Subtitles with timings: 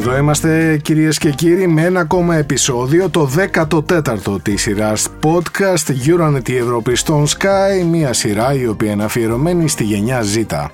[0.00, 6.48] Εδώ είμαστε κυρίες και κύριοι με ένα ακόμα επεισόδιο, το 14ο της σειράς podcast Euronet
[6.48, 10.66] η Ευρώπη στον Sky, μια σειρά η οποία είναι αφιερωμένη στη γενιά Z.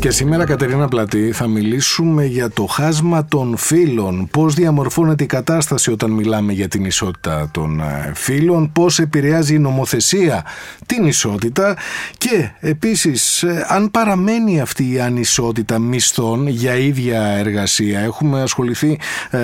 [0.00, 5.90] Και σήμερα Κατερίνα Πλατή θα μιλήσουμε για το χάσμα των φίλων, πώς διαμορφώνεται η κατάσταση
[5.90, 10.44] όταν μιλάμε για την ισότητα των ε, φίλων, πώς επηρεάζει η νομοθεσία
[10.86, 11.76] την ισότητα
[12.18, 18.00] και επίσης ε, αν παραμένει αυτή η ανισότητα μισθών για ίδια εργασία.
[18.00, 18.98] Έχουμε ασχοληθεί
[19.30, 19.38] ε,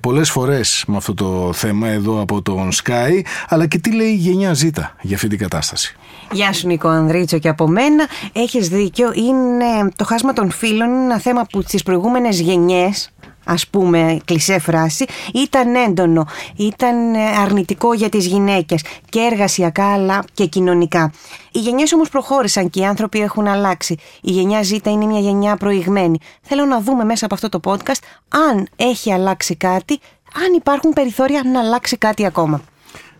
[0.00, 4.14] πολλές φορές με αυτό το θέμα εδώ από τον Sky, αλλά και τι λέει η
[4.14, 4.70] γενιά Z
[5.00, 5.96] για αυτή την κατάσταση.
[6.32, 8.06] Γεια σου Νίκο Ανδρίτσο και από μένα.
[8.32, 13.10] Έχεις δίκιο, είναι το χάσμα των φίλων είναι ένα θέμα που στις προηγούμενες γενιές
[13.48, 16.26] ας πούμε κλισέ φράση, ήταν έντονο,
[16.56, 21.12] ήταν αρνητικό για τις γυναίκες και εργασιακά αλλά και κοινωνικά.
[21.52, 23.96] Οι γενιές όμως προχώρησαν και οι άνθρωποι έχουν αλλάξει.
[24.22, 26.18] Η γενιά Z είναι μια γενιά προηγμένη.
[26.42, 30.00] Θέλω να δούμε μέσα από αυτό το podcast αν έχει αλλάξει κάτι,
[30.46, 32.62] αν υπάρχουν περιθώρια να αλλάξει κάτι ακόμα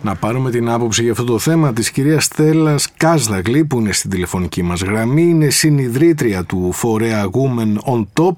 [0.03, 4.11] να πάρουμε την άποψη για αυτό το θέμα της κυρίας Στέλλας Κάσδαγλη που είναι στην
[4.11, 8.37] τηλεφωνική μας γραμμή, είναι συνειδρήτρια του φορέα Women on Top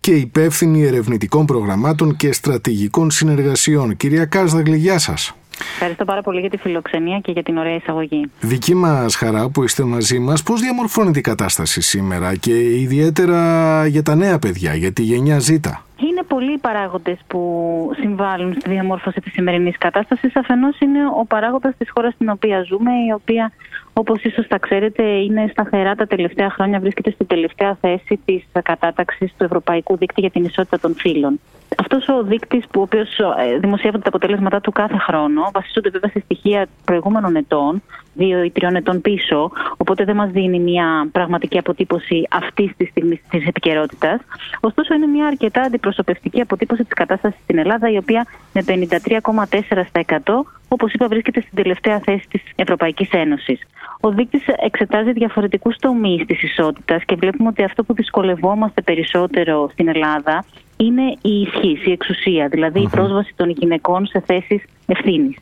[0.00, 3.96] και υπεύθυνη ερευνητικών προγραμμάτων και στρατηγικών συνεργασιών.
[3.96, 5.34] Κυρία Κάσδαγλη, γεια σας.
[5.72, 8.30] Ευχαριστώ πάρα πολύ για τη φιλοξενία και για την ωραία εισαγωγή.
[8.40, 14.02] Δική μας χαρά που είστε μαζί μας, πώς διαμορφώνεται η κατάσταση σήμερα και ιδιαίτερα για
[14.02, 15.58] τα νέα παιδιά, για τη γενιά Z.
[16.08, 17.40] Είναι πολλοί οι παράγοντες που
[18.00, 20.36] συμβάλλουν στη διαμόρφωση της σημερινής κατάστασης.
[20.36, 23.52] Αφενός είναι ο παράγοντας της χώρας στην οποία ζούμε, η οποία,
[23.92, 29.34] όπως ίσως τα ξέρετε, είναι σταθερά τα τελευταία χρόνια, βρίσκεται στην τελευταία θέση της κατάταξης
[29.36, 31.40] του Ευρωπαϊκού Δίκτυου για την Ισότητα των Φύλων.
[31.76, 36.10] Αυτός ο δείκτη, που ο οποίος ε, δημοσιεύονται τα αποτελέσματά του κάθε χρόνο, βασίζονται βέβαια
[36.10, 37.82] σε στοιχεία προηγούμενων ετών,
[38.12, 43.20] δύο ή τριών ετών πίσω, οπότε δεν μας δίνει μια πραγματική αποτύπωση αυτής της στιγμής
[43.30, 44.20] της επικαιρότητας.
[44.60, 50.92] Ωστόσο, είναι μια αρκετά αντιπροσωπευτική αποτύπωση της κατάστασης στην Ελλάδα, η οποία με 53,4% όπως
[50.92, 53.60] είπα, βρίσκεται στην τελευταία θέση της Ευρωπαϊκής Ένωσης.
[54.00, 59.88] Ο δείκτης εξετάζει διαφορετικούς τομείς της ισότητας και βλέπουμε ότι αυτό που δυσκολευόμαστε περισσότερο στην
[59.88, 60.44] Ελλάδα
[60.76, 65.36] είναι η ισχύς, η εξουσία, δηλαδή η πρόσβαση των γυναικών σε θέσεις ευθύνης.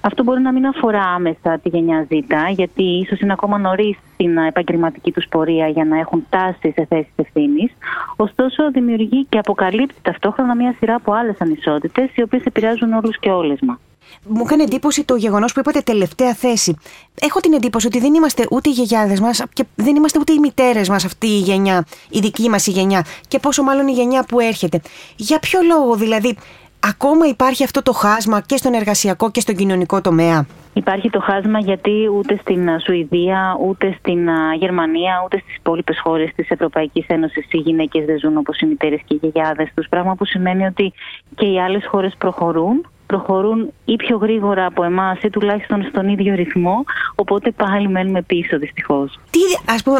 [0.00, 2.18] Αυτό μπορεί να μην αφορά άμεσα τη γενιά Z,
[2.54, 7.12] γιατί ίσως είναι ακόμα νωρίς στην επαγγελματική τους πορεία για να έχουν τάσει σε θέσεις
[7.16, 7.72] ευθύνης.
[8.16, 13.30] Ωστόσο, δημιουργεί και αποκαλύπτει ταυτόχρονα μια σειρά από άλλες ανισότητες, οι οποίες επηρεάζουν όλους και
[13.30, 13.78] όλες μας.
[14.26, 16.76] Μου έκανε εντύπωση το γεγονός που είπατε τελευταία θέση.
[17.20, 20.38] Έχω την εντύπωση ότι δεν είμαστε ούτε οι γιαγιάδες μας και δεν είμαστε ούτε οι
[20.38, 24.24] μητέρες μας αυτή η γενιά, η δική μας η γενιά, και πόσο μάλλον η γενιά
[24.24, 24.80] που έρχεται.
[25.16, 26.36] Για ποιο λόγο δηλαδή
[26.88, 31.58] ακόμα υπάρχει αυτό το χάσμα και στον εργασιακό και στον κοινωνικό τομέα; Υπάρχει το χάσμα
[31.58, 34.28] γιατί ούτε στην Σουηδία, ούτε στην
[34.58, 39.00] Γερμανία, ούτε στις υπόλοιπες χώρες της Ευρωπαϊκής Ένωσης οι γυναίκες δεν ζουν όπως οι μητέρες
[39.04, 39.88] και οι γιαγιάδες τους.
[39.88, 40.92] Πράγμα που σημαίνει ότι
[41.34, 46.34] και οι άλλες χώρες προχωρούν προχωρούν ή πιο γρήγορα από εμάς ή τουλάχιστον στον ίδιο
[46.34, 46.84] ρυθμό.
[47.14, 49.20] Οπότε πάλι μένουμε πίσω δυστυχώς.
[49.30, 49.40] Τι,
[49.72, 49.98] ας πούμε,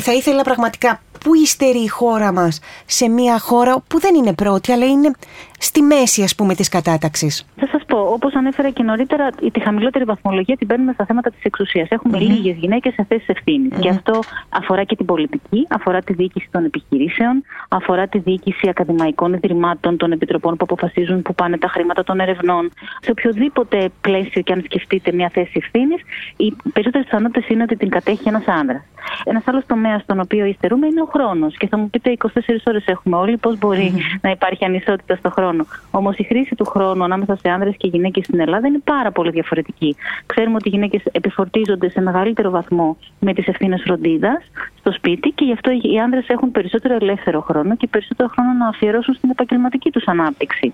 [0.00, 4.72] θα ήθελα πραγματικά πού υστερεί η χώρα μας; Σε μια χώρα που δεν είναι πρώτη
[4.72, 5.10] αλλά είναι
[5.58, 7.46] στη μέση ας πούμε της κατάταξης.
[7.56, 11.42] Θα σας πω, όπως ανέφερα και νωρίτερα, τη χαμηλότερη βαθμολογία την παίρνουμε στα θέματα της
[11.42, 11.88] εξουσίας.
[11.90, 12.30] Έχουμε mm-hmm.
[12.30, 13.36] λίγες γυναίκες σε θέσεις
[13.80, 19.32] Και αυτό αφορά και την πολιτική, αφορά τη διοίκηση των επιχειρήσεων, αφορά τη διοίκηση ακαδημαϊκών
[19.32, 22.70] ιδρυμάτων, των επιτροπών που αποφασίζουν που πάνε τα χρήματα των ερευνών.
[23.00, 26.00] Σε οποιοδήποτε πλαίσιο και αν σκεφτείτε μια θέση ευθύνης,
[26.36, 28.84] οι περισσότερες πιθανότητες είναι ότι την κατέχει ένας άντρα.
[29.24, 31.56] Ένας άλλος τομέας στον οποίο υστερούμε είναι ο χρόνος.
[31.56, 32.28] Και θα μου πείτε 24
[32.64, 35.66] ώρες έχουμε όλοι, πώς μπορει να υπάρχει ανισότητα στο χρόνο.
[35.90, 39.30] Όμως η χρήση του χρόνου ανάμεσα σε άνδρες και γυναίκες στην Ελλάδα είναι πάρα πολύ
[39.30, 39.96] διαφορετική.
[40.26, 45.44] Ξέρουμε ότι οι γυναίκες επιφορτίζονται σε μεγαλύτερο βαθμό με τις ευθύνες φροντίδας στο σπίτι και
[45.44, 49.90] γι' αυτό οι άνδρες έχουν περισσότερο ελεύθερο χρόνο και περισσότερο χρόνο να αφιερώσουν στην επαγγελματική
[49.90, 50.72] τους ανάπτυξη.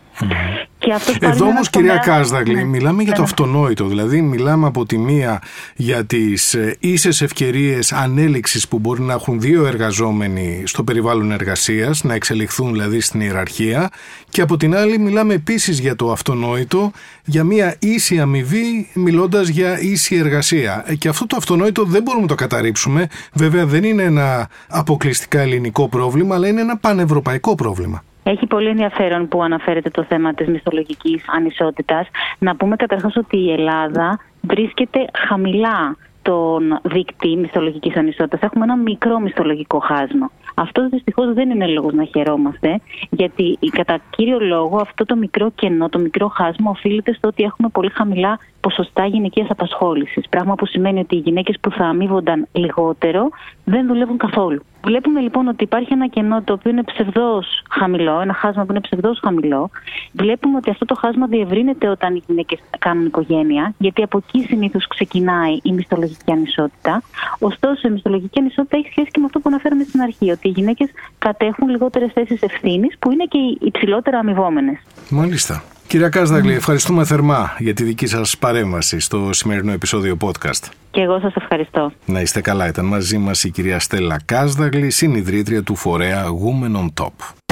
[0.79, 2.65] Και Εδώ όμως, κυρία Κάσδαγλη, ναι.
[2.65, 3.27] μιλάμε για το ναι.
[3.27, 3.85] αυτονόητο.
[3.85, 5.43] Δηλαδή, μιλάμε από τη μία
[5.77, 12.05] για τις ε, ίσες ευκαιρίες ανέλυξης που μπορεί να έχουν δύο εργαζόμενοι στο περιβάλλον εργασίας,
[12.05, 13.91] να εξελιχθούν δηλαδή στην ιεραρχία.
[14.29, 16.91] Και από την άλλη, μιλάμε επίσης για το αυτονόητο,
[17.25, 20.85] για μια ίση αμοιβή, μιλώντας για ίση εργασία.
[20.87, 23.07] Ε, και αυτό το αυτονόητο δεν μπορούμε να το καταρρύψουμε.
[23.33, 28.03] Βέβαια, δεν είναι ένα αποκλειστικά ελληνικό πρόβλημα, αλλά είναι ένα πανευρωπαϊκό πρόβλημα.
[28.23, 32.09] Έχει πολύ ενδιαφέρον που αναφέρεται το θέμα της μισθολογικής ανισότητας.
[32.39, 35.97] Να πούμε καταρχάς ότι η Ελλάδα βρίσκεται χαμηλά
[36.27, 38.41] στον δείκτη μισθολογική ανισότητας.
[38.41, 40.31] Έχουμε ένα μικρό μισθολογικό χάσμα.
[40.55, 42.81] Αυτό δυστυχώς δεν είναι λόγος να χαιρόμαστε,
[43.11, 47.69] γιατί κατά κύριο λόγο αυτό το μικρό κενό, το μικρό χάσμα, οφείλεται στο ότι έχουμε
[47.69, 50.29] πολύ χαμηλά ποσοστά γυναικείας απασχόλησης.
[50.29, 53.29] Πράγμα που σημαίνει ότι οι γυναίκες που θα αμείβονταν λιγότερο
[53.65, 54.63] δεν δουλεύουν καθόλου.
[54.89, 58.81] Βλέπουμε λοιπόν ότι υπάρχει ένα κενό το οποίο είναι ψευδό χαμηλό, ένα χάσμα που είναι
[58.81, 59.71] ψευδό χαμηλό.
[60.13, 64.87] Βλέπουμε ότι αυτό το χάσμα διευρύνεται όταν οι γυναίκε κάνουν οικογένεια, γιατί από εκεί συνήθως
[64.87, 67.03] ξεκινάει η μισθολογική ανισότητα.
[67.39, 70.51] Ωστόσο, η μισθολογική ανισότητα έχει σχέση και με αυτό που αναφέραμε στην αρχή, ότι οι
[70.51, 70.89] γυναίκες
[71.19, 74.79] κατέχουν λιγότερες θέσεις ευθύνης, που είναι και οι υψηλότερα αμοιβόμενες.
[75.11, 75.63] Μάλιστα.
[75.87, 80.71] Κυρία Κάσδαγλη, ευχαριστούμε θερμά για τη δική σας παρέμβαση στο σημερινό επεισόδιο podcast.
[80.97, 81.93] Και εγώ σας ευχαριστώ.
[82.07, 82.67] Να είστε καλά.
[82.67, 87.46] Ήταν μαζί μας η κυρία Στέλλα Κάσδαγλη, συνειδρήτρια του φορέα Women on Top.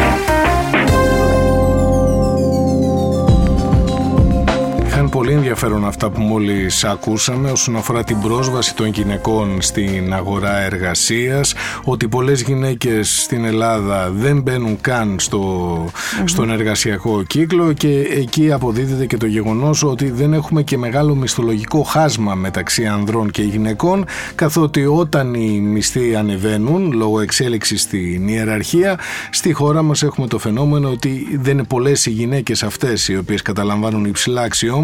[5.14, 11.54] Πολύ ενδιαφέρον αυτά που μόλις ακούσαμε όσον αφορά την πρόσβαση των γυναικών στην αγορά εργασίας,
[11.84, 15.84] ότι πολλές γυναίκες στην Ελλάδα δεν μπαίνουν καν στο,
[16.24, 21.82] στον εργασιακό κύκλο και εκεί αποδίδεται και το γεγονός ότι δεν έχουμε και μεγάλο μισθολογικό
[21.82, 24.04] χάσμα μεταξύ ανδρών και γυναικών,
[24.34, 28.98] καθότι όταν οι μισθοί ανεβαίνουν λόγω εξέλιξης στην ιεραρχία,
[29.30, 33.42] στη χώρα μας έχουμε το φαινόμενο ότι δεν είναι πολλές οι γυναίκες αυτές οι οποίες
[33.42, 34.82] καταλαμβάνουν υψηλά αξιώματα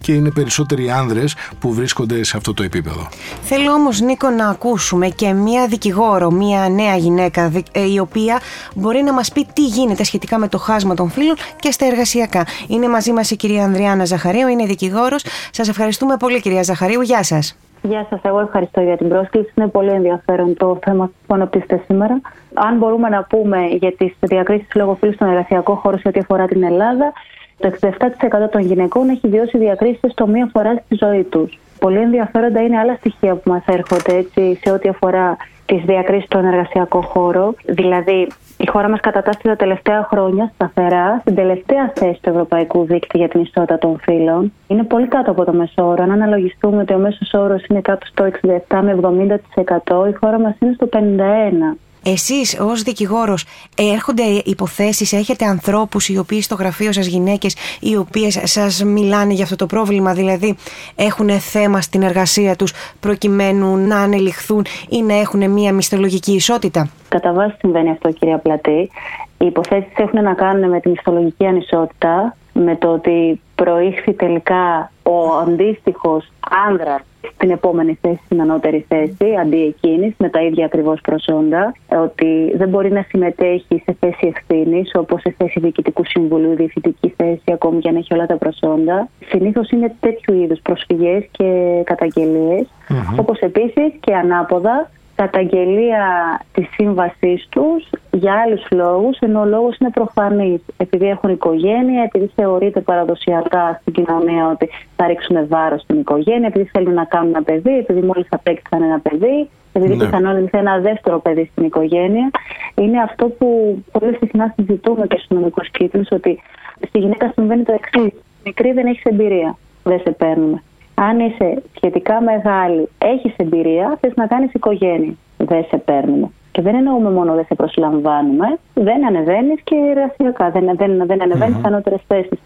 [0.00, 3.08] και είναι περισσότεροι άνδρες που βρίσκονται σε αυτό το επίπεδο.
[3.42, 8.40] Θέλω όμως Νίκο να ακούσουμε και μία δικηγόρο, μία νέα γυναίκα ε, η οποία
[8.74, 12.46] μπορεί να μας πει τι γίνεται σχετικά με το χάσμα των φίλων και στα εργασιακά.
[12.68, 15.24] Είναι μαζί μας η κυρία Ανδριάνα Ζαχαρίου, είναι δικηγόρος.
[15.50, 17.00] Σας ευχαριστούμε πολύ κυρία Ζαχαρίου.
[17.00, 17.56] Γεια σας.
[17.82, 19.52] Γεια σας, εγώ ευχαριστώ για την πρόσκληση.
[19.54, 22.20] Είναι πολύ ενδιαφέρον το θέμα που αναπτύσσετε σήμερα.
[22.54, 26.46] Αν μπορούμε να πούμε για τις διακρίσεις λόγω φύλου στον εργασιακό χώρο σε ό,τι αφορά
[26.46, 27.12] την Ελλάδα,
[27.58, 31.58] το 67% των γυναικών έχει βιώσει διακρίσεις στο μία φορά στη ζωή τους.
[31.78, 36.44] Πολύ ενδιαφέροντα είναι άλλα στοιχεία που μας έρχονται έτσι, σε ό,τι αφορά τις διακρίσεις στον
[36.44, 37.54] εργασιακό χώρο.
[37.64, 43.18] Δηλαδή, η χώρα μας κατατάσσει τα τελευταία χρόνια σταθερά στην τελευταία θέση του Ευρωπαϊκού Δίκτυου
[43.20, 44.52] για την Ισότητα των Φύλων.
[44.66, 46.02] Είναι πολύ κάτω από το μέσο όρο.
[46.02, 48.24] Αν αναλογιστούμε ότι ο μέσος όρος είναι κάτω στο
[48.68, 51.76] 67 με 70%, η χώρα μας είναι στο 51%.
[52.04, 53.44] Εσείς ως δικηγόρος
[53.76, 59.44] έρχονται υποθέσεις, έχετε ανθρώπους οι οποίοι στο γραφείο σας γυναίκες οι οποίες σας μιλάνε για
[59.44, 60.56] αυτό το πρόβλημα, δηλαδή
[60.96, 67.32] έχουν θέμα στην εργασία τους προκειμένου να ανελιχθούν ή να έχουν μια μισθολογική ισότητα; Κατά
[67.32, 68.90] βάση συμβαίνει αυτό κυρία Πλατή.
[69.38, 75.36] Οι υποθέσεις έχουν να κάνουν με τη μισθολογική ανισότητα, με το ότι προήχθη τελικά ο
[75.46, 76.28] αντίστοιχος
[76.68, 77.00] άνδρας
[77.34, 82.68] στην επόμενη θέση, στην ανώτερη θέση, αντί εκείνης, με τα ίδια ακριβώς προσόντα, ότι δεν
[82.68, 87.88] μπορεί να συμμετέχει σε θέση ευθύνης, όπως σε θέση διοικητικού συμβουλίου, διευθυντική θέση, ακόμη και
[87.88, 89.08] αν έχει όλα τα προσόντα.
[89.28, 93.20] Συνήθως είναι τέτοιου είδους προσφυγές και καταγγελίες, mm-hmm.
[93.20, 94.90] όπως επίσης και ανάποδα
[95.22, 96.04] καταγγελία
[96.52, 100.60] της σύμβασής τους για άλλους λόγους, ενώ ο λόγος είναι προφανής.
[100.76, 106.64] Επειδή έχουν οικογένεια, επειδή θεωρείται παραδοσιακά στην κοινωνία ότι θα ρίξουν βάρος στην οικογένεια, επειδή
[106.72, 110.04] θέλουν να κάνουν ένα παιδί, επειδή μόλις απέκτησαν ένα παιδί, επειδή ναι.
[110.04, 112.30] πιθανόν ένα δεύτερο παιδί στην οικογένεια.
[112.74, 116.42] Είναι αυτό που πολύ συχνά συζητούμε και στους νομικούς κύκλους, ότι
[116.88, 118.12] στη γυναίκα συμβαίνει το εξής.
[118.44, 119.56] Μικρή δεν έχεις εμπειρία.
[119.82, 120.62] Δεν σε παίρνουμε
[121.00, 125.14] αν είσαι σχετικά μεγάλη, έχεις εμπειρία, θες να κάνεις οικογένεια.
[125.36, 126.30] Δεν σε παίρνουμε.
[126.52, 130.50] Και δεν εννοούμε μόνο δεν σε προσλαμβάνουμε, δεν ανεβαίνεις και εργασιακά.
[130.50, 131.66] Δεν, δεν, δεν ανεβαίνεις mm-hmm.
[131.66, 132.38] ανώτερες θέσεις.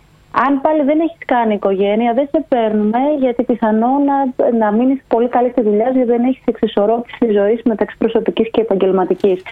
[0.47, 4.16] Αν πάλι δεν έχεις κάνει οικογένεια, δεν σε παίρνουμε γιατί πιθανόν να,
[4.59, 8.61] να μείνεις πολύ καλή στη δουλειά γιατί δεν έχεις εξισορρόπηση της ζωής μεταξύ προσωπικής και
[8.61, 9.42] επαγγελματικής.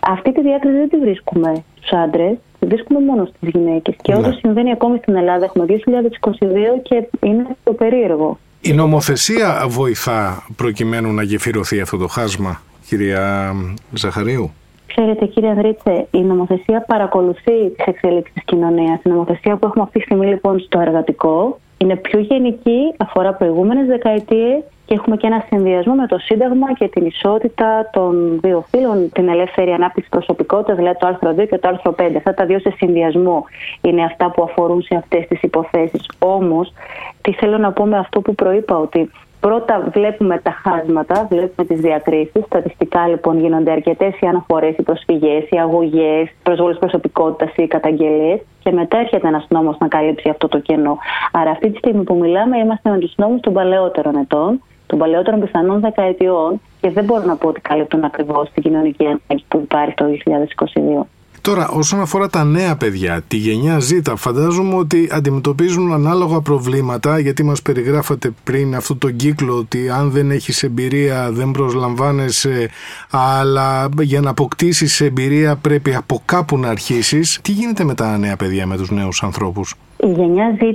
[0.00, 3.96] Αυτή τη διάκριση δεν τη βρίσκουμε στους άντρες, τη βρίσκουμε μόνο στις γυναίκες.
[4.02, 4.32] Και ναι.
[4.32, 8.38] συμβαίνει ακόμη στην Ελλάδα, έχουμε 2022 και είναι το περίεργο.
[8.60, 13.52] Η νομοθεσία βοηθά προκειμένου να γεφυρωθεί αυτό το χάσμα, κυρία
[13.92, 14.52] Ζαχαρίου;
[14.86, 19.00] Ξέρετε κύριε Ανδρίτσε, η νομοθεσία παρακολουθεί τις εξέλιξεις της κοινωνίας.
[19.02, 23.86] Η νομοθεσία που έχουμε αυτή τη στιγμή λοιπόν στο εργατικό είναι πιο γενική, αφορά προηγούμενες
[23.86, 29.12] δεκαετίες και έχουμε και ένα συνδυασμό με το Σύνταγμα και την ισότητα των δύο φύλων,
[29.12, 32.16] την ελεύθερη ανάπτυξη προσωπικότητας, δηλαδή το άρθρο 2 και το άρθρο 5.
[32.16, 33.44] Αυτά τα δύο σε συνδυασμό
[33.80, 36.10] είναι αυτά που αφορούν σε αυτές τις υποθέσεις.
[36.18, 36.72] Όμως,
[37.20, 41.80] τι θέλω να πω με αυτό που προείπα, ότι Πρώτα βλέπουμε τα χάσματα, βλέπουμε τις
[41.80, 42.44] διακρίσεις.
[42.46, 48.40] Στατιστικά λοιπόν γίνονται αρκετές οι αναφορές, οι προσφυγές, οι αγωγές, προσβολές προσωπικότητας ή οι καταγγελίες.
[48.62, 50.98] Και μετά έρχεται ένας νόμος να καλύψει αυτό το κενό.
[51.32, 55.40] Άρα, αυτή τη στιγμή που μιλάμε, είμαστε με τους νόμους των παλαιότερων ετών, των παλαιότερων
[55.40, 59.94] πιθανών δεκαετιών και δεν μπορώ να πω ότι καλύπτουν ακριβώς την κοινωνική ανάγκη που υπάρχει
[59.94, 61.06] το 2022.
[61.48, 67.42] Τώρα, όσον αφορά τα νέα παιδιά, τη γενιά Z, φαντάζομαι ότι αντιμετωπίζουν ανάλογα προβλήματα, γιατί
[67.42, 72.70] μας περιγράφατε πριν αυτό το κύκλο ότι αν δεν έχεις εμπειρία δεν προσλαμβάνεσαι,
[73.10, 77.38] αλλά για να αποκτήσεις εμπειρία πρέπει από κάπου να αρχίσεις.
[77.42, 80.72] Τι γίνεται με τα νέα παιδιά, με τους νέους ανθρώπους; Η γενιά Z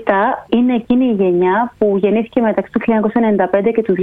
[0.49, 2.79] είναι εκείνη η γενιά που γεννήθηκε μεταξύ του
[3.61, 3.95] 1995 και του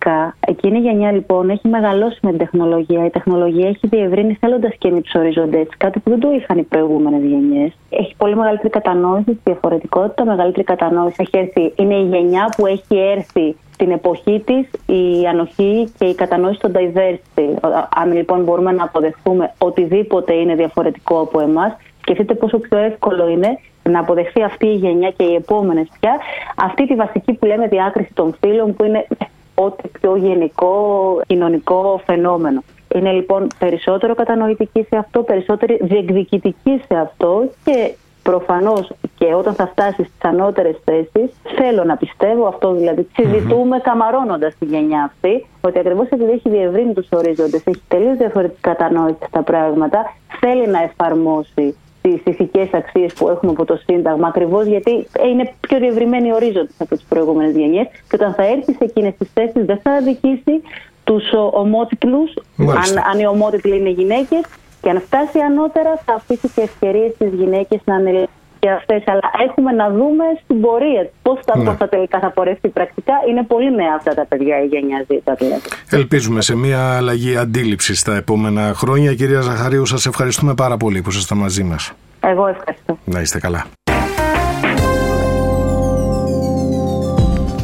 [0.00, 0.32] 2010.
[0.40, 3.04] Εκείνη η γενιά λοιπόν έχει μεγαλώσει με την τεχνολογία.
[3.04, 6.62] Η τεχνολογία έχει διευρύνει θέλοντας και με τους οριζοντές, κάτι που δεν το είχαν οι
[6.62, 7.72] προηγούμενες γενιές.
[7.90, 11.16] Έχει πολύ μεγαλύτερη κατανόηση στη διαφορετικότητας, μεγαλύτερη κατανόηση.
[11.18, 16.14] Έχει έρθει, είναι η γενιά που έχει έρθει στην εποχή της η ανοχή και η
[16.14, 17.68] κατανόηση των diversity.
[17.96, 23.58] Αν λοιπόν μπορούμε να αποδεχθούμε οτιδήποτε είναι διαφορετικό από εμάς, σκεφτείτε πόσο πιο εύκολο είναι
[23.88, 26.18] να αποδεχθεί αυτή η γενιά και οι επόμενες πια
[26.56, 29.06] αυτή τη βασική που λέμε διάκριση των φύλων που είναι
[29.54, 32.62] ό,τι πιο γενικό κοινωνικό φαινόμενο.
[32.94, 39.66] Είναι λοιπόν περισσότερο κατανοητική σε αυτό, περισσότερο διεκδικητική σε αυτό και προφανώς και όταν θα
[39.66, 43.08] φτάσει στις ανώτερες θέσεις, θέλω να πιστεύω αυτό δηλαδή.
[43.16, 43.82] Συζητούμε mm-hmm.
[43.82, 49.18] καμαρώνοντας τη γενιά αυτή, ότι ακριβώς επειδή έχει διευρύνει τους ορίζοντες, έχει τελείως διαφορετική κατανόηση
[49.28, 55.06] στα πράγματα, θέλει να εφαρμόσει τι ηθικές αξίες που έχουμε από το Σύνταγμα, ακριβώς γιατί
[55.30, 57.86] είναι πιο διευρυμένοι ορίζοντε από τις προηγούμενες γενιές.
[57.86, 60.62] Και όταν θα έρθει σε εκείνες τις θέσεις, δεν θα αδικήσει
[61.04, 64.40] τους ομότιτλους, αν, αν οι ομότιτλοι είναι γυναίκες,
[64.82, 69.02] και αν φτάσει ανώτερα, θα αφήσει και ευκαιρίες στις γυναίκες να ανελέγχουν και αυτές.
[69.06, 71.74] Αλλά έχουμε να δούμε στην πορεία πώς θα, ναι.
[71.74, 73.14] θα τελικά θα πορευτεί πρακτικά.
[73.28, 75.34] Είναι πολύ νέα αυτά τα παιδιά, η γενιά Z.
[75.38, 75.62] Δηλαδή.
[75.90, 79.14] Ελπίζουμε σε μια αλλαγή αντίληψης στα επόμενα χρόνια.
[79.14, 81.92] Κυρία Ζαχαρίου, σας ευχαριστούμε πάρα πολύ που ήσασταν μαζί μας.
[82.20, 82.98] Εγώ ευχαριστώ.
[83.04, 83.66] Να είστε καλά.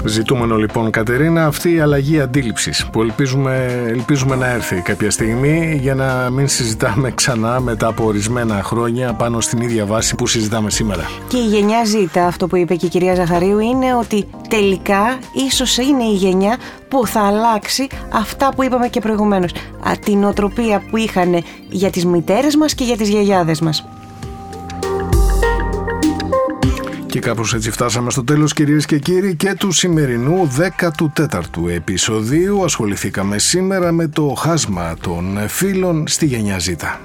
[0.09, 5.95] Ζητούμενο λοιπόν Κατερίνα αυτή η αλλαγή αντίληψης που ελπίζουμε, ελπίζουμε να έρθει κάποια στιγμή για
[5.95, 11.11] να μην συζητάμε ξανά μετά από ορισμένα χρόνια πάνω στην ίδια βάση που συζητάμε σήμερα.
[11.29, 15.77] Και η γενιά ζήτα, αυτό που είπε και η κυρία Ζαχαρίου, είναι ότι τελικά ίσως
[15.77, 16.57] είναι η γενιά
[16.89, 19.53] που θα αλλάξει αυτά που είπαμε και προηγουμένως.
[20.05, 23.85] Την οτροπία που είχαν για τις μητέρες μας και για τις γιαγιάδες μας.
[27.19, 33.39] Και κάπως έτσι φτάσαμε στο τέλος κυρίες και κύριοι και του σημερινού 14ου επεισοδίου ασχοληθήκαμε
[33.39, 37.01] σήμερα με το χάσμα των φίλων στη γενιά Ζήτα.